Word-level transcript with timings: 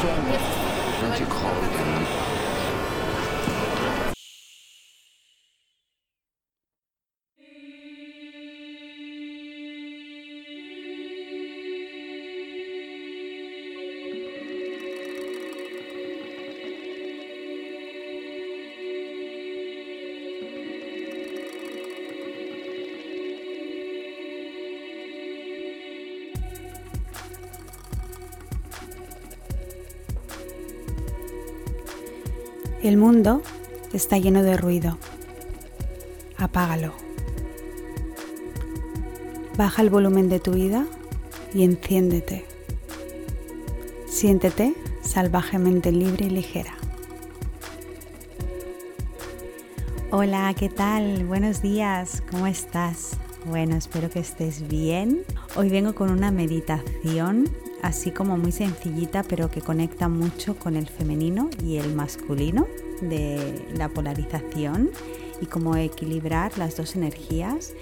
changes. 0.00 0.47
El 32.88 32.96
mundo 32.96 33.42
está 33.92 34.16
lleno 34.16 34.42
de 34.42 34.56
ruido. 34.56 34.96
Apágalo. 36.38 36.94
Baja 39.58 39.82
el 39.82 39.90
volumen 39.90 40.30
de 40.30 40.40
tu 40.40 40.52
vida 40.52 40.86
y 41.52 41.64
enciéndete. 41.64 42.46
Siéntete 44.06 44.74
salvajemente 45.02 45.92
libre 45.92 46.28
y 46.28 46.30
ligera. 46.30 46.72
Hola, 50.10 50.54
¿qué 50.58 50.70
tal? 50.70 51.26
Buenos 51.26 51.60
días, 51.60 52.22
¿cómo 52.30 52.46
estás? 52.46 53.18
Bueno, 53.44 53.76
espero 53.76 54.08
que 54.08 54.20
estés 54.20 54.66
bien. 54.66 55.24
Hoy 55.56 55.68
vengo 55.68 55.94
con 55.94 56.10
una 56.10 56.30
meditación 56.30 57.50
así 57.82 58.10
como 58.10 58.36
muy 58.36 58.52
sencillita, 58.52 59.22
pero 59.22 59.50
que 59.50 59.60
conecta 59.60 60.08
mucho 60.08 60.56
con 60.56 60.76
el 60.76 60.88
femenino 60.88 61.50
y 61.64 61.76
el 61.76 61.94
masculino 61.94 62.66
de 63.00 63.66
la 63.76 63.88
polarización 63.88 64.90
y 65.40 65.46
cómo 65.46 65.76
equilibrar 65.76 66.56
las 66.58 66.76
dos 66.76 66.96
energías. 66.96 67.74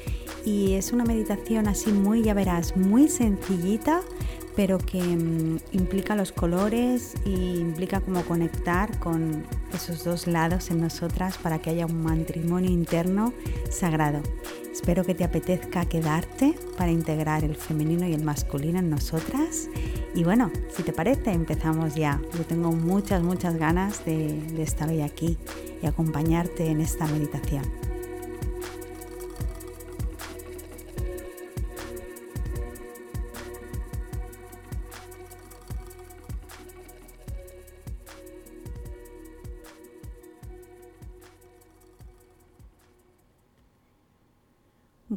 Y 0.44 0.74
es 0.74 0.92
una 0.92 1.04
meditación 1.04 1.66
así 1.68 1.90
muy, 1.90 2.22
ya 2.22 2.34
verás, 2.34 2.76
muy 2.76 3.08
sencillita, 3.08 4.02
pero 4.54 4.78
que 4.78 5.00
mm, 5.00 5.58
implica 5.72 6.14
los 6.14 6.32
colores 6.32 7.14
y 7.24 7.58
implica 7.58 8.00
cómo 8.00 8.22
conectar 8.22 8.98
con 8.98 9.44
esos 9.74 10.04
dos 10.04 10.26
lados 10.26 10.70
en 10.70 10.80
nosotras 10.80 11.36
para 11.38 11.58
que 11.58 11.70
haya 11.70 11.86
un 11.86 12.02
matrimonio 12.02 12.70
interno 12.70 13.32
sagrado. 13.70 14.22
Espero 14.76 15.04
que 15.04 15.14
te 15.14 15.24
apetezca 15.24 15.86
quedarte 15.86 16.54
para 16.76 16.90
integrar 16.90 17.44
el 17.44 17.56
femenino 17.56 18.06
y 18.06 18.12
el 18.12 18.22
masculino 18.22 18.78
en 18.78 18.90
nosotras. 18.90 19.70
Y 20.14 20.22
bueno, 20.22 20.52
si 20.68 20.82
te 20.82 20.92
parece, 20.92 21.32
empezamos 21.32 21.94
ya. 21.94 22.20
Yo 22.36 22.44
tengo 22.44 22.72
muchas, 22.72 23.22
muchas 23.22 23.56
ganas 23.56 24.04
de, 24.04 24.38
estar 24.62 24.90
hoy 24.90 25.00
aquí 25.00 25.38
y 25.82 25.86
acompañarte 25.86 26.66
en 26.66 26.82
esta 26.82 27.06
meditación. 27.06 27.85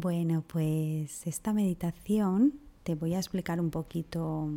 Bueno, 0.01 0.45
pues 0.47 1.27
esta 1.27 1.51
meditación 1.51 2.53
te 2.83 2.95
voy 2.95 3.15
a 3.15 3.17
explicar 3.17 3.59
un 3.59 3.69
poquito 3.69 4.49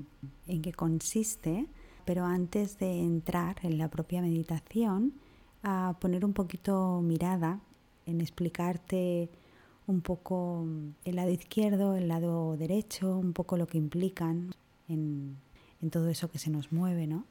en 0.47 0.63
qué 0.63 0.73
consiste, 0.73 1.67
pero 2.05 2.25
antes 2.25 2.79
de 2.79 3.01
entrar 3.01 3.57
en 3.65 3.77
la 3.77 3.89
propia 3.89 4.23
meditación, 4.23 5.15
a 5.65 5.97
poner 6.01 6.25
un 6.25 6.33
poquito 6.33 7.01
mirada 7.03 7.59
en 8.07 8.21
explicarte 8.21 9.31
un 9.89 10.01
poco 10.01 10.65
el 11.05 11.17
lado 11.17 11.31
izquierdo, 11.31 11.97
el 11.97 12.07
lado 12.07 12.57
derecho, 12.57 13.19
un 13.19 13.33
poco 13.33 13.57
lo 13.57 13.67
que 13.67 13.79
implican 13.79 14.55
en, 14.87 15.39
todo 15.91 16.09
eso 16.09 16.31
que 16.31 16.39
se 16.39 16.51
nos 16.51 16.71
mueve, 16.71 17.09
¿no? 17.09 17.25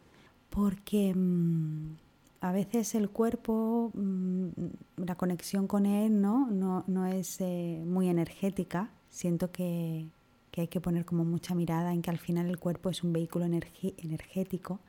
Porque 0.50 1.14
mm, 1.16 1.96
a 2.42 2.52
veces 2.52 2.96
el 2.96 3.10
cuerpo, 3.12 3.92
mm, 3.94 4.50
la 4.98 5.16
conexión 5.16 5.68
con 5.68 5.86
él 5.86 6.20
no, 6.22 6.50
no, 6.88 7.06
es 7.06 7.40
eh, 7.40 7.84
muy 7.86 8.10
energética. 8.10 8.92
Siento 9.10 9.52
que, 9.52 10.10
hay 10.58 10.68
que 10.68 10.82
poner 10.82 11.06
como 11.06 11.24
mucha 11.24 11.56
mirada 11.56 11.94
en 11.94 12.02
que 12.02 12.10
al 12.10 12.18
final 12.18 12.48
el 12.48 12.58
cuerpo 12.58 12.90
es 12.90 13.04
un 13.04 13.14
vehículo 13.14 13.46
energético. 13.46 14.80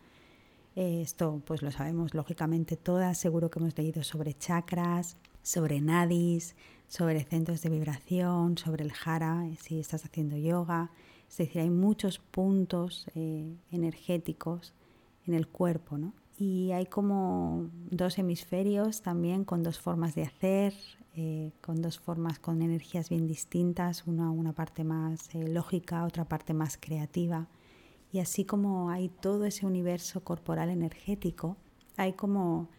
Eh, 0.76 1.02
esto 1.02 1.42
pues 1.44 1.60
lo 1.62 1.70
sabemos 1.70 2.14
lógicamente 2.14 2.76
todas, 2.76 3.18
seguro 3.18 3.50
que 3.50 3.58
hemos 3.58 3.76
leído 3.76 4.02
sobre 4.02 4.32
chakras, 4.32 5.18
sobre 5.42 5.80
nadis, 5.82 6.56
sobre 6.88 7.22
centros 7.24 7.60
de 7.60 7.68
vibración, 7.68 8.56
sobre 8.56 8.82
el 8.82 8.92
jara, 8.92 9.46
eh, 9.46 9.56
si 9.60 9.78
estás 9.78 10.06
haciendo 10.06 10.38
yoga. 10.38 10.90
Es 11.28 11.36
decir, 11.36 11.60
hay 11.62 11.70
muchos 11.70 12.18
puntos 12.18 13.06
energéticos 13.70 14.74
en 15.26 15.34
el 15.34 15.48
cuerpo, 15.48 15.96
¿no? 15.96 16.12
Y 16.42 16.72
hay 16.72 16.86
como 16.86 17.70
dos 17.88 18.18
hemisferios 18.18 19.00
también 19.00 19.44
con 19.44 19.62
dos 19.62 19.78
formas 19.78 20.16
de 20.16 20.24
hacer, 20.24 20.74
eh, 21.14 21.52
con 21.60 21.80
dos 21.80 22.00
formas 22.00 22.40
con 22.40 22.62
energías 22.62 23.10
bien 23.10 23.28
distintas, 23.28 24.08
una, 24.08 24.28
una 24.32 24.52
parte 24.52 24.82
más 24.82 25.32
eh, 25.36 25.46
lógica, 25.46 26.04
otra 26.04 26.24
parte 26.24 26.52
más 26.52 26.76
creativa. 26.76 27.46
Y 28.10 28.18
así 28.18 28.44
como 28.44 28.90
hay 28.90 29.08
todo 29.08 29.44
ese 29.44 29.66
universo 29.66 30.24
corporal 30.24 30.68
energético, 30.70 31.58
hay 31.96 32.14
como 32.14 32.70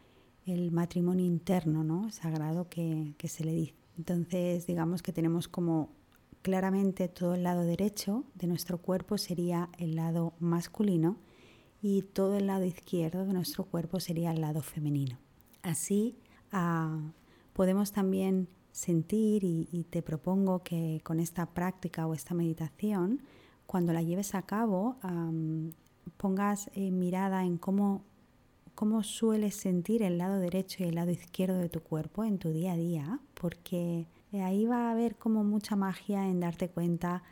el 0.45 0.74
matrimonio 0.74 1.25
interno, 1.25 1.85
¿no? 1.85 2.12
Sagrado 2.12 2.68
que, 2.68 3.13
que 3.18 3.30
se 3.30 3.45
le 3.45 3.53
dice. 3.53 3.75
Entonces, 3.97 4.68
digamos 4.68 5.01
que 5.01 5.13
tenemos 5.13 5.47
como 5.47 5.90
claramente 6.41 7.07
todo 7.07 7.35
el 7.35 7.44
lado 7.44 7.62
derecho 7.62 8.25
de 8.35 8.47
nuestro 8.47 8.80
cuerpo 8.80 9.18
sería 9.18 9.69
el 9.78 9.95
lado 9.95 10.34
masculino 10.41 11.16
y 11.84 12.02
todo 12.02 12.38
el 12.38 12.48
lado 12.48 12.64
izquierdo 12.64 13.26
de 13.26 13.34
nuestro 13.34 13.66
cuerpo 13.66 14.00
sería 14.00 14.32
el 14.32 14.40
lado 14.40 14.62
femenino. 14.62 15.18
Así 15.64 16.16
ah, 16.54 16.98
podemos 17.52 17.92
también 17.92 18.48
sentir 18.72 19.44
y, 19.44 19.86
te 19.90 20.02
propongo 20.02 20.64
que 20.64 21.02
con 21.04 21.20
esta 21.20 21.46
práctica 21.46 22.08
o 22.08 22.14
esta 22.14 22.34
meditación, 22.34 23.22
cuando 23.68 23.92
la 23.92 24.02
lleves 24.02 24.34
a 24.34 24.44
cabo, 24.44 24.96
pongas 26.18 26.72
eh, 26.74 26.90
mirada 26.90 27.44
en 27.44 27.58
cómo, 27.58 28.02
cómo 28.76 29.04
sueles 29.04 29.56
sentir 29.56 30.04
el 30.04 30.18
lado 30.18 30.40
derecho 30.40 30.84
y 30.84 30.88
el 30.88 30.96
lado 30.96 31.12
izquierdo 31.12 31.58
de 31.58 31.70
tu 31.70 31.82
cuerpo 31.82 32.24
en 32.24 32.40
tu 32.40 32.50
día 32.50 32.72
a 32.74 32.78
día, 32.78 33.20
porque 33.34 34.08
ahí 34.32 34.66
va 34.66 34.88
a 34.88 34.92
haber 34.92 35.18
como 35.18 35.44
mucha 35.44 35.76
magia 35.76 36.28
en 36.28 36.40
darte 36.40 36.70
cuenta, 36.70 37.24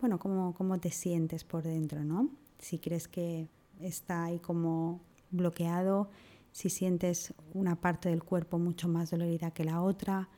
bueno, 0.00 0.18
cómo, 0.18 0.54
cómo 0.54 0.80
te 0.80 0.90
sientes 0.90 1.44
por 1.44 1.62
dentro, 1.62 2.02
¿no? 2.02 2.30
Si 2.58 2.78
crees 2.78 3.06
que 3.06 3.48
está 3.82 4.24
ahí 4.24 4.38
como 4.38 5.00
bloqueado, 5.30 6.10
si 6.52 6.70
sientes 6.70 7.32
una 7.54 7.80
parte 7.80 8.08
del 8.08 8.22
cuerpo 8.22 8.58
mucho 8.58 8.88
más 8.88 9.10
dolorida 9.10 9.52
que 9.52 9.64
la 9.64 9.82
otra, 9.82 10.28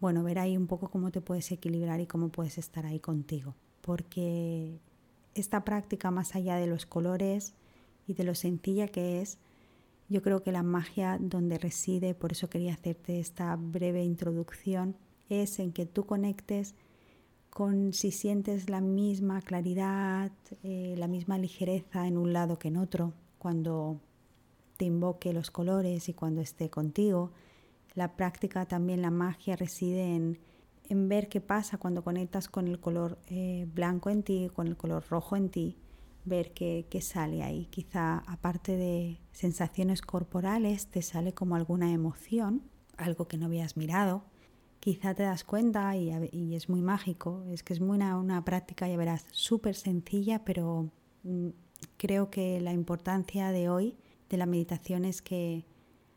bueno, 0.00 0.24
ver 0.24 0.38
ahí 0.38 0.56
un 0.56 0.66
poco 0.66 0.88
cómo 0.88 1.10
te 1.10 1.20
puedes 1.20 1.52
equilibrar 1.52 2.00
y 2.00 2.06
cómo 2.06 2.30
puedes 2.30 2.58
estar 2.58 2.86
ahí 2.86 3.00
contigo. 3.00 3.54
Porque 3.82 4.80
esta 5.34 5.64
práctica, 5.64 6.10
más 6.10 6.34
allá 6.34 6.56
de 6.56 6.66
los 6.66 6.86
colores 6.86 7.54
y 8.06 8.14
de 8.14 8.24
lo 8.24 8.34
sencilla 8.34 8.88
que 8.88 9.20
es, 9.20 9.38
yo 10.08 10.22
creo 10.22 10.42
que 10.42 10.52
la 10.52 10.62
magia 10.62 11.18
donde 11.20 11.58
reside, 11.58 12.14
por 12.14 12.32
eso 12.32 12.50
quería 12.50 12.74
hacerte 12.74 13.20
esta 13.20 13.54
breve 13.56 14.02
introducción, 14.02 14.96
es 15.28 15.60
en 15.60 15.72
que 15.72 15.86
tú 15.86 16.04
conectes 16.04 16.74
con 17.50 17.92
si 17.92 18.12
sientes 18.12 18.70
la 18.70 18.80
misma 18.80 19.42
claridad, 19.42 20.30
eh, 20.62 20.94
la 20.96 21.08
misma 21.08 21.36
ligereza 21.36 22.06
en 22.06 22.16
un 22.16 22.32
lado 22.32 22.58
que 22.58 22.68
en 22.68 22.76
otro, 22.76 23.12
cuando 23.38 24.00
te 24.76 24.84
invoque 24.84 25.32
los 25.32 25.50
colores 25.50 26.08
y 26.08 26.14
cuando 26.14 26.40
esté 26.40 26.70
contigo. 26.70 27.32
La 27.94 28.16
práctica 28.16 28.66
también, 28.66 29.02
la 29.02 29.10
magia 29.10 29.56
reside 29.56 30.14
en, 30.14 30.38
ver 31.08 31.28
qué 31.28 31.40
pasa 31.40 31.76
cuando 31.76 32.02
conectas 32.02 32.48
con 32.48 32.66
el 32.66 32.80
color 32.80 33.18
eh, 33.26 33.66
blanco 33.74 34.10
en 34.10 34.22
ti, 34.22 34.50
con 34.54 34.66
el 34.66 34.76
color 34.76 35.04
rojo 35.08 35.36
en 35.36 35.50
ti, 35.50 35.76
ver 36.24 36.52
qué, 36.52 36.86
qué 36.88 37.00
sale 37.00 37.42
ahí. 37.42 37.66
Quizá 37.66 38.18
aparte 38.26 38.76
de 38.76 39.20
sensaciones 39.32 40.02
corporales, 40.02 40.86
te 40.86 41.02
sale 41.02 41.34
como 41.34 41.56
alguna 41.56 41.92
emoción, 41.92 42.62
algo 42.96 43.28
que 43.28 43.38
no 43.38 43.46
habías 43.46 43.76
mirado 43.76 44.29
quizá 44.80 45.14
te 45.14 45.22
das 45.22 45.44
cuenta 45.44 45.94
y, 45.96 46.54
es 46.54 46.68
muy 46.68 46.80
mágico. 46.80 47.44
Es 47.50 47.62
que 47.62 47.74
es 47.74 47.80
muy 47.80 47.98
una, 47.98 48.44
práctica, 48.44 48.88
ya 48.88 48.96
verás, 48.96 49.26
súper 49.30 49.74
sencilla, 49.74 50.44
pero 50.44 50.90
mm, 51.22 51.48
creo 51.98 52.30
que 52.30 52.60
la 52.60 52.72
importancia 52.72 53.52
de 53.52 53.68
hoy 53.68 53.96
de 54.28 54.36
la 54.38 54.46
meditación 54.46 55.04
es 55.04 55.22
que 55.22 55.64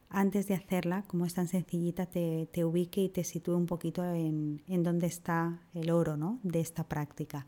antes 0.09 0.47
de 0.47 0.53
hacerla, 0.53 1.03
como 1.07 1.25
es 1.25 1.33
tan 1.33 1.47
sencillita, 1.47 2.05
te, 2.05 2.47
ubique 2.63 3.01
y 3.01 3.09
te 3.09 3.23
sitúe 3.23 3.55
un 3.55 3.65
poquito 3.65 4.03
en, 4.05 4.61
en 4.67 4.83
dónde 4.83 5.07
está 5.07 5.59
el 5.73 5.89
oro 5.89 6.17
¿no? 6.17 6.39
de 6.43 6.59
esta 6.59 6.87
práctica. 6.87 7.47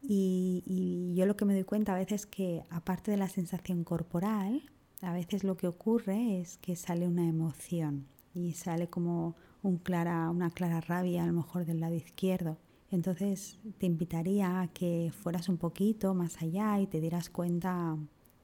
Y, 0.00 0.62
y, 0.66 1.14
yo 1.14 1.26
lo 1.26 1.36
que 1.36 1.44
me 1.44 1.52
doy 1.52 1.64
cuenta 1.64 1.92
a 1.92 1.98
veces 1.98 2.22
es 2.22 2.26
que 2.26 2.62
aparte 2.70 3.10
de 3.10 3.16
la 3.16 3.28
sensación 3.28 3.84
corporal, 3.84 4.62
a 5.02 5.12
veces 5.12 5.44
lo 5.44 5.56
que 5.56 5.66
ocurre 5.66 6.40
es 6.40 6.58
que 6.58 6.76
sale 6.76 7.06
una 7.06 7.26
emoción 7.28 8.06
y 8.32 8.52
sale 8.52 8.88
como 8.88 9.34
una 9.62 10.50
clara 10.50 10.80
rabia 10.80 11.24
a 11.24 11.26
lo 11.26 11.32
mejor 11.32 11.64
del 11.64 11.80
lado 11.80 11.94
izquierdo. 11.94 12.58
Entonces 12.90 13.58
te 13.78 13.86
invitaría 13.86 14.60
a 14.60 14.68
que 14.68 15.12
fueras 15.12 15.48
un 15.48 15.58
poquito 15.58 16.12
más 16.14 16.42
allá 16.42 16.80
y 16.80 16.86
te 16.86 17.00
dieras 17.00 17.30
cuenta 17.30 17.96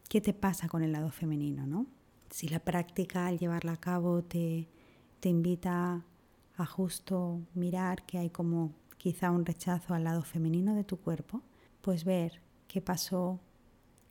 qué 0.08 0.20
te 0.20 0.32
pasa 0.32 0.68
con 0.68 0.82
el 0.82 0.92
lado 0.92 1.10
femenino, 1.10 1.66
¿no? 1.66 1.86
Si 2.30 2.48
la 2.48 2.60
práctica 2.60 3.26
al 3.26 3.38
llevarla 3.38 3.72
a 3.72 3.80
cabo 3.80 4.22
te, 4.22 4.68
te 5.20 5.28
invita 5.28 6.04
a 6.56 6.66
justo 6.66 7.40
mirar 7.54 8.04
que 8.06 8.18
hay 8.18 8.30
como 8.30 8.72
quizá 8.98 9.30
un 9.30 9.44
rechazo 9.44 9.94
al 9.94 10.04
lado 10.04 10.22
femenino 10.22 10.74
de 10.74 10.84
tu 10.84 10.98
cuerpo, 10.98 11.42
pues 11.80 12.04
ver 12.04 12.40
qué 12.68 12.80
pasó 12.80 13.40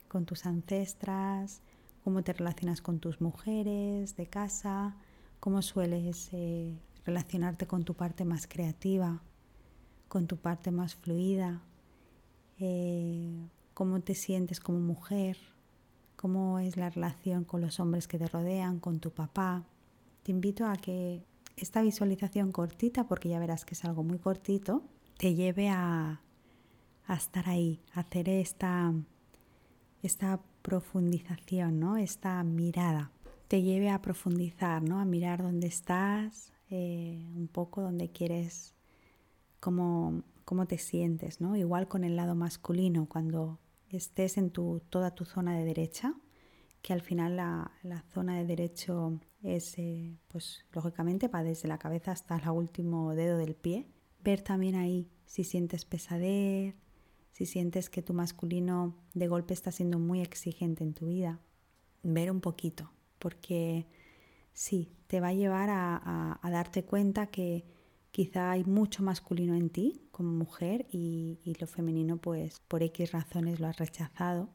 con 0.08 0.26
tus 0.26 0.46
ancestras, 0.46 1.62
cómo 2.04 2.24
te 2.24 2.34
relacionas 2.34 2.82
con 2.82 3.00
tus 3.00 3.20
mujeres 3.22 4.16
de 4.16 4.28
casa, 4.28 4.96
cómo 5.40 5.62
sueles 5.62 6.30
eh, 6.34 6.78
relacionarte 7.06 7.68
con 7.68 7.84
tu 7.84 7.94
parte 7.94 8.26
más 8.26 8.48
creativa, 8.48 9.22
con 10.08 10.28
tu 10.28 10.38
parte 10.38 10.72
más 10.72 10.96
fluida, 10.96 11.62
eh, 12.60 13.48
cómo 13.74 14.00
te 14.02 14.16
sientes 14.16 14.60
como 14.60 14.80
mujer, 14.80 15.38
cómo 16.16 16.60
es 16.60 16.78
la 16.78 16.90
relación 16.90 17.44
con 17.44 17.62
los 17.62 17.80
hombres 17.80 18.08
que 18.08 18.18
te 18.18 18.28
rodean, 18.28 18.80
con 18.80 19.00
tu 19.00 19.12
papá. 19.12 19.64
Te 20.24 20.32
invito 20.32 20.66
a 20.66 20.76
que 20.76 21.22
esta 21.58 21.82
visualización 21.82 22.52
cortita, 22.52 23.08
porque 23.08 23.30
ya 23.30 23.40
verás 23.40 23.66
que 23.66 23.76
es 23.76 23.86
algo 23.86 24.04
muy 24.04 24.18
cortito, 24.18 24.84
te 25.18 25.36
lleve 25.36 25.70
a, 25.70 26.22
estar 27.08 27.48
ahí, 27.48 27.82
a 27.94 28.02
hacer 28.02 28.28
esta, 28.30 28.94
esta 30.02 30.42
profundización, 30.62 31.80
¿no? 31.80 31.98
esta 31.98 32.44
mirada. 32.44 33.12
Te 33.48 33.62
lleve 33.62 33.92
a 33.92 34.02
profundizar, 34.02 34.82
¿no? 34.82 35.00
a 35.00 35.06
mirar 35.06 35.44
dónde 35.44 35.68
estás, 35.68 36.55
eh, 36.70 37.28
un 37.36 37.48
poco 37.48 37.82
dónde 37.82 38.12
quieres, 38.12 38.74
cómo, 39.60 40.24
cómo 40.46 40.66
te 40.66 40.78
sientes. 40.78 41.42
¿no? 41.42 41.56
Igual 41.56 41.88
con 41.88 42.04
el 42.04 42.16
lado 42.16 42.36
masculino, 42.36 43.08
cuando 43.08 43.60
estés 43.90 44.38
en 44.38 44.50
tu, 44.52 44.82
toda 44.90 45.16
tu 45.16 45.26
zona 45.26 45.58
de 45.58 45.66
derecha, 45.66 46.16
que 46.82 46.94
al 46.94 47.02
final 47.02 47.36
la, 47.38 48.06
zona 48.14 48.38
de 48.38 48.46
derecho 48.46 49.20
es, 49.42 49.78
eh, 49.80 50.20
pues 50.28 50.66
lógicamente 50.72 51.28
va 51.28 51.44
desde 51.44 51.68
la 51.68 51.80
cabeza 51.80 52.12
hasta 52.12 52.36
el 52.38 52.50
último 52.50 53.16
dedo 53.16 53.38
del 53.38 53.56
pie. 53.56 53.88
Ver 54.24 54.42
también 54.42 54.76
ahí 54.76 55.10
si 55.26 55.44
sientes 55.44 55.84
pesadez, 55.86 56.76
si 57.32 57.46
sientes 57.46 57.90
que 57.90 58.02
tu 58.02 58.14
masculino 58.14 58.96
de 59.14 59.28
golpe 59.28 59.54
está 59.54 59.72
siendo 59.72 60.00
muy 60.00 60.22
exigente 60.22 60.84
en 60.84 60.94
tu 60.94 61.08
vida. 61.08 61.40
Ver 62.04 62.30
un 62.30 62.40
poquito, 62.40 62.92
porque 63.18 63.88
sí, 64.56 64.90
te 65.06 65.20
va 65.20 65.28
a 65.28 65.34
llevar 65.34 65.70
a 65.70 66.50
darte 66.50 66.84
cuenta 66.84 67.28
que 67.28 67.64
Quizá 68.16 68.52
hay 68.52 68.64
mucho 68.64 69.04
masculino 69.04 69.56
en 69.56 69.70
ti 69.70 70.08
como 70.12 70.32
mujer 70.32 70.88
y, 70.90 71.38
lo 71.60 71.68
femenino 71.68 72.16
pues 72.16 72.62
por 72.62 72.82
X 72.82 73.12
razones 73.12 73.60
lo 73.60 73.68
has 73.68 73.76
rechazado. 73.76 74.48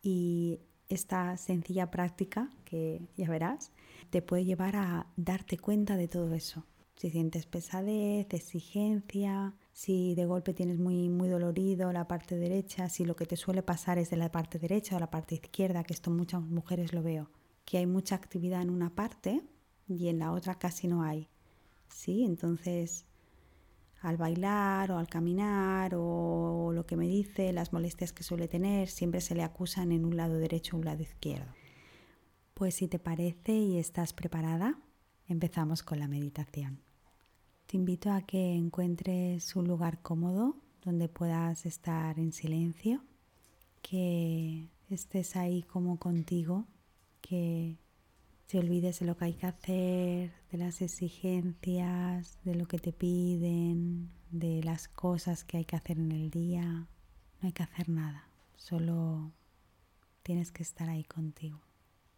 Y 0.00 0.60
esta 0.88 1.36
sencilla 1.36 1.90
práctica, 1.90 2.48
que 2.64 3.02
ya 3.14 3.28
verás, 3.28 3.72
te 4.08 4.22
puede 4.22 4.46
llevar 4.46 4.76
a 4.76 5.06
darte 5.16 5.58
cuenta 5.58 5.98
de 5.98 6.08
todo 6.08 6.32
eso. 6.32 6.64
Si 6.96 7.10
sientes 7.10 7.44
pesadez, 7.44 8.26
exigencia, 8.30 9.54
si 9.74 10.14
de 10.14 10.24
golpe 10.24 10.54
tienes 10.54 10.78
muy, 10.78 11.10
muy 11.10 11.28
dolorido 11.28 11.92
la 11.92 12.08
parte 12.08 12.38
derecha, 12.38 12.88
si 12.88 13.04
lo 13.04 13.16
que 13.16 13.26
te 13.26 13.36
suele 13.36 13.62
pasar 13.62 13.98
es 13.98 14.08
de 14.08 14.16
la 14.16 14.32
parte 14.32 14.58
derecha 14.58 14.96
o 14.96 14.98
la 14.98 15.10
parte 15.10 15.34
izquierda, 15.34 15.84
que 15.84 15.92
esto 15.92 16.10
muchas 16.10 16.40
mujeres 16.40 16.94
lo 16.94 17.02
veo, 17.02 17.28
que 17.68 17.76
hay 17.76 17.86
mucha 17.86 18.14
actividad 18.14 18.62
en 18.62 18.70
una 18.70 18.94
parte 18.94 19.42
y 19.86 20.08
en 20.08 20.20
la 20.20 20.32
otra 20.32 20.54
casi 20.54 20.88
no 20.88 21.02
hay. 21.02 21.28
¿sí? 21.90 22.24
Entonces, 22.24 23.04
al 24.00 24.16
bailar 24.16 24.90
o 24.90 24.96
al 24.96 25.06
caminar 25.06 25.92
o, 25.94 26.72
lo 26.72 26.86
que 26.86 26.96
me 26.96 27.06
dice, 27.06 27.52
las 27.52 27.74
molestias 27.74 28.14
que 28.14 28.22
suele 28.22 28.48
tener, 28.48 28.88
siempre 28.88 29.20
se 29.20 29.34
le 29.34 29.42
acusan 29.42 29.92
en 29.92 30.06
un 30.06 30.16
lado 30.16 30.38
derecho 30.38 30.76
o 30.76 30.78
un 30.78 30.86
lado 30.86 31.02
izquierdo. 31.02 31.52
Pues 32.54 32.76
si 32.76 32.88
te 32.88 32.98
parece 32.98 33.52
y 33.52 33.76
estás 33.76 34.14
preparada, 34.14 34.78
empezamos 35.26 35.82
con 35.82 35.98
la 35.98 36.08
meditación. 36.08 36.80
Te 37.66 37.76
invito 37.76 38.10
a 38.10 38.22
que 38.22 38.54
encuentres 38.54 39.56
un 39.56 39.68
lugar 39.68 40.00
cómodo 40.00 40.56
donde 40.82 41.10
puedas 41.10 41.66
estar 41.66 42.18
en 42.18 42.32
silencio, 42.32 43.02
que 43.82 44.70
estés 44.88 45.36
ahí 45.36 45.64
como 45.64 45.98
contigo, 45.98 46.64
que 47.28 47.76
te 48.46 48.58
olvides 48.58 49.00
de 49.00 49.06
lo 49.06 49.16
que 49.16 49.26
hay 49.26 49.34
que 49.34 49.46
hacer, 49.46 50.32
de 50.50 50.58
las 50.58 50.80
exigencias, 50.80 52.38
de 52.44 52.54
lo 52.54 52.66
que 52.66 52.78
te 52.78 52.92
piden, 52.92 54.10
de 54.30 54.62
las 54.62 54.88
cosas 54.88 55.44
que 55.44 55.58
hay 55.58 55.64
que 55.66 55.76
hacer 55.76 55.98
en 55.98 56.12
el 56.12 56.30
día. 56.30 56.64
No 56.64 57.46
hay 57.46 57.52
que 57.52 57.62
hacer 57.62 57.90
nada, 57.90 58.28
solo 58.56 59.32
tienes 60.22 60.50
que 60.52 60.62
estar 60.62 60.88
ahí 60.88 61.04
contigo. 61.04 61.60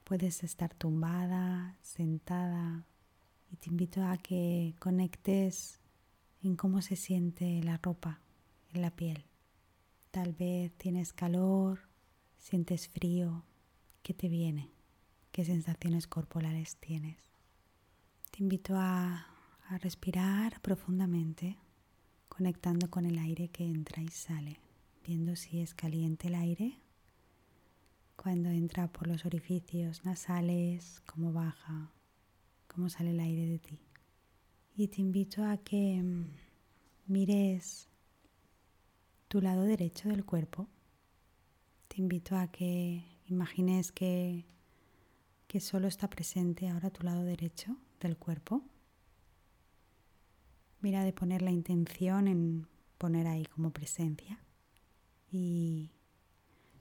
Puedes 0.04 0.44
estar 0.44 0.72
tumbada, 0.74 1.76
sentada 1.82 2.86
y 3.50 3.56
te 3.56 3.70
invito 3.70 4.04
a 4.04 4.16
que 4.16 4.76
conectes 4.78 5.80
en 6.42 6.54
cómo 6.54 6.82
se 6.82 6.94
siente 6.94 7.62
la 7.64 7.78
ropa 7.78 8.20
en 8.72 8.82
la 8.82 8.90
piel. 8.90 9.24
Tal 10.12 10.32
vez 10.32 10.72
tienes 10.76 11.12
calor, 11.12 11.80
sientes 12.38 12.88
frío, 12.88 13.44
¿qué 14.02 14.14
te 14.14 14.28
viene? 14.28 14.79
Qué 15.32 15.44
sensaciones 15.44 16.06
corporales 16.06 16.76
tienes. 16.76 17.18
Te 18.30 18.42
invito 18.42 18.74
a, 18.76 19.26
respirar 19.82 20.60
profundamente, 20.62 21.56
conectando 22.28 22.90
con 22.90 23.06
el 23.06 23.20
aire 23.20 23.50
que 23.50 23.64
entra 23.64 24.02
y 24.02 24.08
sale, 24.08 24.58
viendo 25.06 25.36
si 25.36 25.60
es 25.60 25.74
caliente 25.74 26.26
el 26.26 26.34
aire 26.34 26.80
cuando 28.20 28.50
entra 28.50 28.86
por 28.86 29.06
los 29.08 29.24
orificios 29.24 30.04
nasales, 30.04 31.00
cómo 31.06 31.32
baja, 31.32 31.90
cómo 32.66 32.90
sale 32.90 33.12
el 33.12 33.20
aire 33.20 33.46
de 33.46 33.58
ti. 33.58 33.78
Y 34.76 34.88
te 34.88 35.00
invito 35.00 35.42
a 35.42 35.56
que 35.56 36.02
mm, 36.02 36.26
mires 37.06 37.88
tu 39.28 39.40
lado 39.40 39.62
derecho 39.62 40.10
del 40.10 40.26
cuerpo. 40.26 40.68
Te 41.88 42.02
invito 42.02 42.36
a 42.36 42.48
que 42.48 43.06
imagines 43.24 43.90
que 43.90 44.44
que 45.50 45.58
solo 45.58 45.88
está 45.88 46.08
presente 46.08 46.68
ahora 46.68 46.90
tu 46.90 47.02
lado 47.02 47.24
derecho 47.24 47.76
del 47.98 48.16
cuerpo. 48.16 48.62
Mira 50.80 51.02
de 51.02 51.12
poner 51.12 51.42
la 51.42 51.50
intención 51.50 52.28
en 52.28 52.68
poner 52.98 53.26
ahí 53.26 53.44
como 53.46 53.72
presencia. 53.72 54.38
Y 55.28 55.90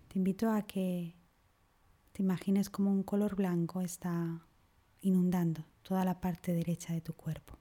te 0.08 0.20
invito 0.20 0.52
a 0.52 0.62
que 0.62 1.16
te 2.12 2.22
imagines 2.22 2.70
como 2.70 2.92
un 2.92 3.02
color 3.02 3.36
blanco 3.36 3.82
está 3.82 4.46
inundando 5.02 5.66
toda 5.82 6.06
la 6.06 6.22
parte 6.22 6.54
derecha 6.54 6.94
de 6.94 7.02
tu 7.02 7.14
cuerpo. 7.14 7.58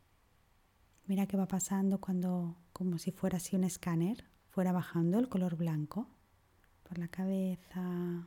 Mira 1.06 1.24
qué 1.26 1.38
va 1.38 1.48
pasando 1.48 2.02
cuando, 2.02 2.54
como 2.74 2.98
si 2.98 3.12
fuera 3.12 3.38
así 3.38 3.56
un 3.56 3.64
escáner, 3.64 4.26
fuera 4.50 4.72
bajando 4.72 5.18
el 5.18 5.30
color 5.30 5.56
blanco 5.56 6.06
por 6.82 6.98
la 6.98 7.08
cabeza, 7.08 8.26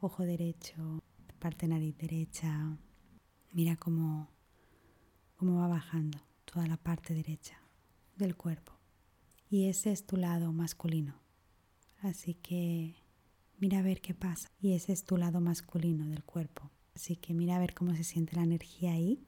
ojo 0.00 0.24
derecho, 0.24 1.02
parte 1.38 1.68
nariz 1.68 1.96
derecha. 1.96 2.76
Mira 3.52 3.76
cómo, 3.76 4.28
cómo 5.36 5.60
va 5.60 5.68
bajando 5.68 6.18
toda 6.44 6.66
la 6.66 6.76
parte 6.76 7.14
derecha 7.14 7.58
del 8.16 8.36
cuerpo. 8.36 8.72
Y 9.50 9.68
ese 9.68 9.92
es 9.92 10.06
tu 10.06 10.16
lado 10.16 10.52
masculino. 10.52 11.14
Así 12.02 12.34
que 12.34 12.96
mira 13.58 13.78
a 13.78 13.82
ver 13.82 14.00
qué 14.00 14.14
pasa. 14.14 14.48
Y 14.60 14.72
ese 14.72 14.92
es 14.92 15.04
tu 15.04 15.16
lado 15.16 15.40
masculino 15.40 16.06
del 16.08 16.24
cuerpo. 16.24 16.70
Así 16.94 17.16
que 17.16 17.34
mira 17.34 17.56
a 17.56 17.60
ver 17.60 17.74
cómo 17.74 17.94
se 17.94 18.04
siente 18.04 18.36
la 18.36 18.42
energía 18.42 18.92
ahí. 18.92 19.24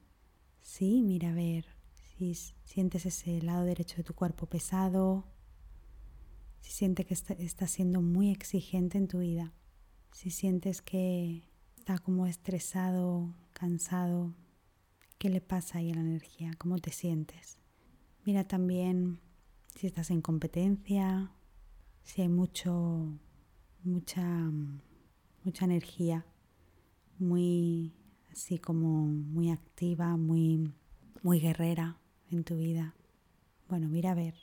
Sí, 0.61 1.03
mira 1.03 1.31
a 1.31 1.35
ver 1.35 1.67
si 1.95 2.35
sientes 2.65 3.07
ese 3.07 3.41
lado 3.43 3.65
derecho 3.65 3.97
de 3.97 4.05
tu 4.05 4.15
cuerpo 4.15 4.47
pesado. 4.47 5.25
Si 6.61 6.73
sientes 6.73 7.07
que 7.07 7.15
está 7.45 7.67
siendo 7.67 8.03
muy 8.03 8.31
exigente 8.31 8.99
en 8.99 9.09
tu 9.09 9.21
vida. 9.21 9.55
Si 10.13 10.31
sientes 10.31 10.83
que 10.83 11.50
está 11.91 12.05
como 12.05 12.29
estresado, 12.29 13.35
cansado, 13.53 14.33
¿qué 15.19 15.29
le 15.29 15.41
pasa 15.41 15.79
ahí 15.79 15.91
a 15.91 15.97
la 15.97 16.03
energía? 16.03 16.53
¿Cómo 16.57 16.79
te 16.79 16.93
sientes? 16.93 17.59
Mira 18.25 18.45
también 18.45 19.19
si 19.75 19.89
estás 19.89 20.13
en 20.13 20.21
competencia, 20.21 21.33
si 22.05 22.23
hay 22.23 22.29
mucho, 22.29 23.19
mucha, 23.83 24.23
mucha 25.43 25.65
energía, 25.65 26.25
muy 27.19 27.93
así 28.31 28.61
como 28.61 29.07
muy 29.07 29.51
activa, 29.51 30.17
muy, 30.17 30.73
muy 31.25 31.41
guerrera 31.41 31.99
en 32.31 32.45
tu 32.45 32.57
vida. 32.57 32.95
Bueno, 33.69 33.89
mira 33.89 34.13
a 34.13 34.15
ver, 34.15 34.37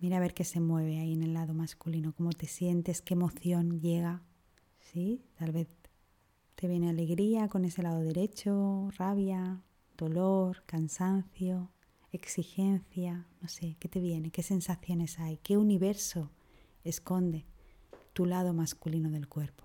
Mira 0.00 0.18
a 0.18 0.20
ver 0.20 0.34
qué 0.34 0.44
se 0.44 0.60
mueve 0.60 0.98
ahí 0.98 1.14
en 1.14 1.22
el 1.22 1.32
lado 1.32 1.54
masculino, 1.54 2.14
cómo 2.14 2.30
te 2.32 2.46
sientes, 2.46 3.00
qué 3.00 3.14
emoción 3.14 3.80
llega. 3.80 4.22
¿Sí? 4.80 5.24
Tal 5.38 5.52
vez 5.52 5.79
te 6.60 6.68
viene 6.68 6.90
alegría 6.90 7.48
con 7.48 7.64
ese 7.64 7.82
lado 7.82 8.00
derecho, 8.00 8.90
rabia, 8.98 9.62
dolor, 9.96 10.62
cansancio, 10.66 11.70
exigencia, 12.12 13.26
no 13.40 13.48
sé, 13.48 13.78
¿qué 13.80 13.88
te 13.88 13.98
viene? 13.98 14.30
¿Qué 14.30 14.42
sensaciones 14.42 15.18
hay? 15.20 15.38
¿Qué 15.38 15.56
universo 15.56 16.30
esconde 16.84 17.46
tu 18.12 18.26
lado 18.26 18.52
masculino 18.52 19.08
del 19.08 19.26
cuerpo? 19.26 19.64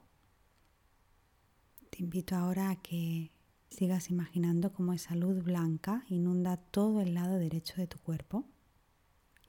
Te 1.90 2.02
invito 2.02 2.34
ahora 2.34 2.70
a 2.70 2.82
que 2.82 3.34
sigas 3.70 4.10
imaginando 4.10 4.72
cómo 4.72 4.94
esa 4.94 5.16
luz 5.16 5.44
blanca 5.44 6.06
inunda 6.08 6.56
todo 6.56 7.02
el 7.02 7.14
lado 7.14 7.38
derecho 7.38 7.75
de 7.75 7.88
tu 7.88 8.00
cuerpo 8.00 8.46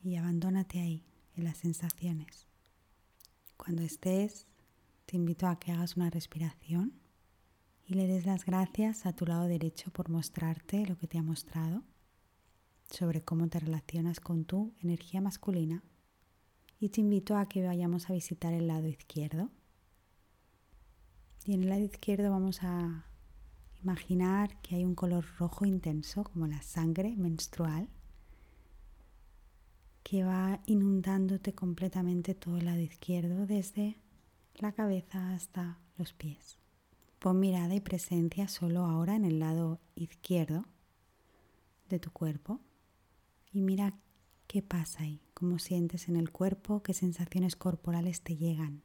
y 0.03 0.17
abandónate 0.17 0.81
ahí, 0.81 1.05
en 1.37 1.45
las 1.45 1.59
sensaciones. 1.59 2.49
Cuando 3.57 3.83
estés, 3.83 4.49
te 5.05 5.15
invito 5.15 5.47
a 5.47 5.61
que 5.61 5.71
hagas 5.71 5.97
una 5.97 6.11
respiración 6.11 7.06
y 7.87 7.95
le 7.95 8.09
des 8.09 8.27
las 8.27 8.45
gracias 8.45 9.07
a 9.07 9.13
tu 9.13 9.27
lado 9.27 9.47
derecho 9.47 9.93
por 9.93 10.11
mostrarte 10.11 10.85
lo 10.87 10.99
que 10.99 11.07
te 11.07 11.19
ha 11.19 11.23
mostrado 11.23 11.85
sobre 12.91 13.23
cómo 13.23 13.49
te 13.49 13.61
relacionas 13.61 14.19
con 14.19 14.45
tu 14.45 14.75
energía 14.81 15.21
masculina. 15.21 15.85
Y 16.79 16.91
te 16.91 17.01
invito 17.01 17.37
a 17.37 17.49
que 17.49 17.65
vayamos 17.65 18.11
a 18.11 18.13
visitar 18.13 18.53
el 18.53 18.67
lado 18.67 18.87
izquierdo. 18.87 19.51
Y 21.45 21.55
en 21.55 21.63
el 21.63 21.69
lado 21.69 21.83
izquierdo 21.83 22.31
vamos 22.31 22.63
a 22.63 23.07
imaginar 23.81 24.61
que 24.63 24.75
hay 24.75 24.85
un 24.85 24.95
color 24.95 25.25
rojo 25.39 25.65
intenso, 25.65 26.25
como 26.25 26.47
la 26.49 26.63
sangre 26.63 27.17
menstrual, 27.17 27.89
que 30.03 30.25
va 30.25 30.61
inundándote 30.67 31.55
completamente 31.55 32.35
todo 32.35 32.59
el 32.59 32.65
lado 32.65 32.81
izquierdo, 32.81 33.47
desde 33.47 33.97
la 34.57 34.73
cabeza 34.73 35.35
hasta 35.35 35.79
los 35.97 36.13
pies. 36.13 36.59
Pon 37.19 37.41
mirada 37.41 37.75
y 37.75 37.81
presencia 37.81 38.47
solo 38.47 38.85
ahora 38.85 39.17
en 39.17 39.25
el 39.25 39.39
lado 39.39 39.81
izquierdo 39.95 40.67
de 41.89 41.99
tu 41.99 42.11
cuerpo 42.11 42.61
y 43.53 43.63
mira 43.63 43.99
qué 44.47 44.63
pasa 44.63 45.03
ahí, 45.03 45.23
cómo 45.35 45.59
sientes 45.59 46.09
en 46.09 46.17
el 46.17 46.31
cuerpo, 46.31 46.83
qué 46.83 46.93
sensaciones 46.95 47.57
corporales 47.57 48.21
te 48.21 48.37
llegan. 48.37 48.83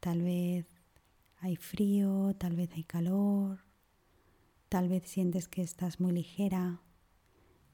Tal 0.00 0.22
vez 0.22 0.66
hay 1.40 1.56
frío, 1.56 2.34
tal 2.38 2.56
vez 2.56 2.70
hay 2.72 2.84
calor, 2.84 3.60
tal 4.68 4.88
vez 4.88 5.08
sientes 5.08 5.46
que 5.46 5.62
estás 5.62 6.00
muy 6.00 6.12
ligera, 6.12 6.80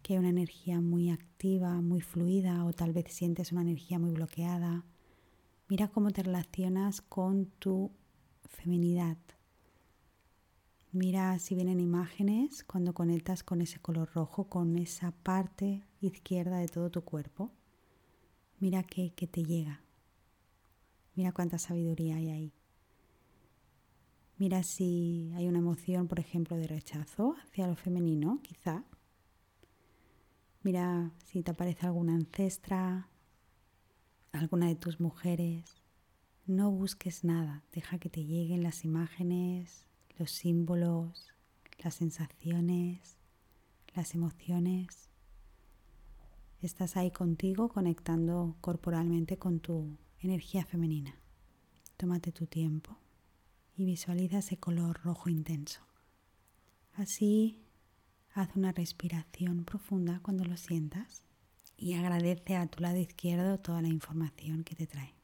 que 0.03 0.15
hay 0.15 0.19
una 0.19 0.29
energía 0.29 0.81
muy 0.81 1.11
activa, 1.11 1.81
muy 1.81 2.01
fluida 2.01 2.65
o 2.65 2.73
tal 2.73 2.93
vez 2.93 3.13
sientes 3.13 3.53
una 3.53 3.63
energía 3.63 3.99
muy 3.99 4.11
bloqueada. 4.11 4.85
Mira 5.69 5.89
cómo 5.89 6.11
te 6.11 6.23
relacionas 6.23 7.01
con 7.01 7.47
tu 7.47 7.91
feminidad. 8.49 9.17
Mira 10.95 11.37
si 11.41 11.57
vienen 11.57 11.81
imágenes 11.81 12.63
cuando 12.63 12.95
conectas 12.95 13.43
con 13.43 13.61
ese 13.61 13.81
color 13.81 14.13
rojo, 14.15 14.45
con 14.45 14.77
esa 14.77 15.11
parte 15.11 15.83
izquierda 16.01 16.59
de 16.59 16.69
todo 16.69 16.89
tu 16.89 17.03
cuerpo. 17.03 17.51
Mira 18.61 18.85
qué, 18.85 19.11
te 19.11 19.43
llega. 19.43 19.81
Mira 21.17 21.33
cuánta 21.33 21.59
sabiduría 21.59 22.15
hay 22.15 22.31
ahí. 22.31 22.53
Mira 24.39 24.63
si 24.63 25.33
hay 25.35 25.49
una 25.49 25.59
emoción, 25.59 26.07
por 26.07 26.21
ejemplo, 26.21 26.57
de 26.57 26.69
rechazo 26.69 27.35
hacia 27.43 27.67
lo 27.67 27.75
femenino, 27.75 28.39
quizá. 28.45 28.85
Mira 30.63 31.11
si 31.25 31.43
te 31.43 31.51
aparece 31.51 31.87
alguna 31.87 32.15
ancestra, 32.15 33.09
alguna 34.31 34.69
de 34.69 34.77
tus 34.77 35.01
mujeres. 35.01 35.83
No 36.47 36.71
busques 36.71 37.25
nada, 37.25 37.65
deja 37.73 37.99
que 37.99 38.11
te 38.11 38.25
lleguen 38.25 38.63
las 38.63 38.85
imágenes, 38.85 39.89
los 40.19 40.31
símbolos, 40.31 41.35
las 41.79 41.95
sensaciones, 41.95 43.19
las 43.95 44.15
emociones. 44.15 45.11
Estás 46.61 46.97
ahí 46.97 47.11
contigo 47.11 47.69
conectando 47.69 48.57
corporalmente 48.61 49.37
con 49.37 49.61
tu 49.61 49.99
energía 50.21 50.65
femenina. 50.65 51.15
Tómate 51.97 52.33
tu 52.33 52.47
tiempo 52.47 52.99
y 53.77 53.85
visualiza 53.85 54.39
ese 54.39 54.57
color 54.57 55.01
rojo 55.03 55.29
intenso. 55.29 55.81
Así 56.95 57.65
Haz 58.37 58.57
una 58.57 58.73
respiración 58.73 59.65
profunda 59.65 60.19
cuando 60.21 60.45
lo 60.45 60.57
sientas 60.57 61.23
y 61.77 61.95
agradece 61.95 62.57
a 62.57 62.67
tu 62.67 62.83
lado 62.83 62.97
izquierdo 62.97 63.61
toda 63.61 63.81
la 63.81 63.87
información 63.87 64.65
que 64.65 64.75
te 64.75 64.89
trae. 64.89 65.15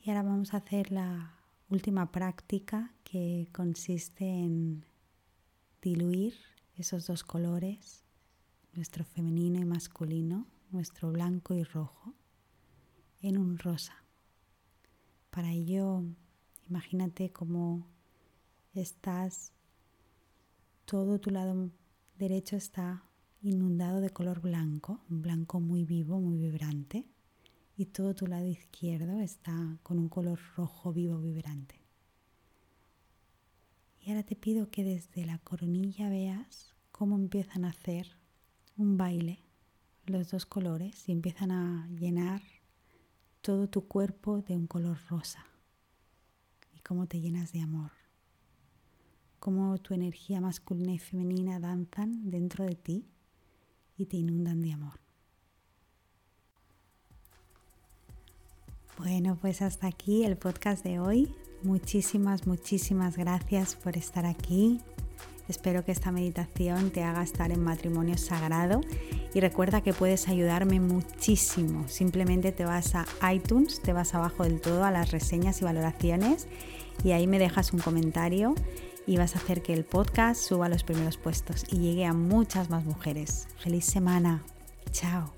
Y 0.00 0.08
ahora 0.08 0.22
vamos 0.22 0.54
a 0.54 0.56
hacer 0.56 0.90
la 0.90 1.37
última 1.68 2.10
práctica 2.10 2.94
que 3.04 3.48
consiste 3.52 4.24
en 4.24 4.84
diluir 5.82 6.34
esos 6.76 7.06
dos 7.06 7.24
colores, 7.24 8.04
nuestro 8.72 9.04
femenino 9.04 9.58
y 9.60 9.64
masculino, 9.64 10.46
nuestro 10.70 11.10
blanco 11.12 11.54
y 11.54 11.64
rojo, 11.64 12.14
en 13.20 13.38
un 13.38 13.58
rosa. 13.58 14.04
Para 15.30 15.52
ello, 15.52 16.02
imagínate 16.68 17.30
cómo 17.30 17.86
estás 18.74 19.52
todo 20.84 21.18
tu 21.18 21.30
lado 21.30 21.70
derecho 22.18 22.56
está 22.56 23.04
inundado 23.42 24.00
de 24.00 24.10
color 24.10 24.40
blanco, 24.40 25.00
un 25.10 25.22
blanco 25.22 25.60
muy 25.60 25.84
vivo, 25.84 26.20
muy 26.20 26.38
vibrante, 26.38 27.06
y 27.78 27.86
todo 27.86 28.14
tu 28.14 28.26
lado 28.26 28.46
izquierdo 28.46 29.20
está 29.20 29.78
con 29.82 29.98
un 29.98 30.10
color 30.10 30.38
rojo 30.54 30.92
vivo, 30.92 31.18
vibrante. 31.18 31.80
Y 34.00 34.10
ahora 34.10 34.22
te 34.22 34.36
pido 34.36 34.68
que 34.68 34.84
desde 34.84 35.24
la 35.24 35.38
coronilla 35.38 36.10
veas 36.10 36.74
cómo 36.92 37.16
empiezan 37.16 37.64
a 37.64 37.70
hacer 37.70 38.10
un 38.76 38.98
baile 38.98 39.38
los 40.04 40.30
dos 40.30 40.44
colores 40.44 41.08
y 41.08 41.12
empiezan 41.12 41.50
a 41.50 41.88
llenar 41.88 42.42
todo 43.40 43.68
tu 43.68 43.88
cuerpo 43.88 44.42
de 44.42 44.56
un 44.56 44.66
color 44.66 44.98
rosa 45.08 45.46
y 46.74 46.80
cómo 46.80 47.06
te 47.06 47.20
llenas 47.20 47.52
de 47.52 47.60
amor 47.62 47.92
cómo 49.38 49.78
tu 49.78 49.94
energía 49.94 50.40
masculina 50.40 50.92
y 50.92 50.98
femenina 50.98 51.60
danzan 51.60 52.30
dentro 52.30 52.64
de 52.64 52.74
ti 52.74 53.06
y 53.96 54.06
te 54.06 54.16
inundan 54.16 54.62
de 54.62 54.72
amor. 54.72 55.07
Bueno, 58.98 59.38
pues 59.40 59.62
hasta 59.62 59.86
aquí 59.86 60.24
el 60.24 60.36
podcast 60.36 60.82
de 60.84 60.98
hoy. 60.98 61.32
Muchísimas, 61.62 62.46
muchísimas 62.46 63.16
gracias 63.16 63.76
por 63.76 63.96
estar 63.96 64.26
aquí. 64.26 64.80
Espero 65.48 65.84
que 65.84 65.92
esta 65.92 66.12
meditación 66.12 66.90
te 66.90 67.04
haga 67.04 67.22
estar 67.22 67.52
en 67.52 67.62
matrimonio 67.62 68.18
sagrado 68.18 68.80
y 69.32 69.40
recuerda 69.40 69.82
que 69.82 69.94
puedes 69.94 70.28
ayudarme 70.28 70.80
muchísimo. 70.80 71.86
Simplemente 71.88 72.52
te 72.52 72.64
vas 72.64 72.94
a 72.94 73.06
iTunes, 73.32 73.80
te 73.80 73.92
vas 73.92 74.14
abajo 74.14 74.42
del 74.42 74.60
todo 74.60 74.84
a 74.84 74.90
las 74.90 75.10
reseñas 75.10 75.62
y 75.62 75.64
valoraciones 75.64 76.48
y 77.04 77.12
ahí 77.12 77.26
me 77.26 77.38
dejas 77.38 77.72
un 77.72 77.80
comentario 77.80 78.54
y 79.06 79.16
vas 79.16 79.36
a 79.36 79.38
hacer 79.38 79.62
que 79.62 79.72
el 79.72 79.84
podcast 79.84 80.42
suba 80.42 80.66
a 80.66 80.68
los 80.68 80.82
primeros 80.82 81.16
puestos 81.16 81.64
y 81.70 81.78
llegue 81.78 82.04
a 82.04 82.12
muchas 82.12 82.68
más 82.68 82.84
mujeres. 82.84 83.48
Feliz 83.58 83.86
semana. 83.86 84.42
Chao. 84.90 85.37